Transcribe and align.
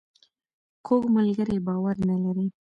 کوږ 0.85 1.03
ملګری 1.15 1.57
باور 1.67 1.95
نه 2.09 2.17
لري 2.23 2.47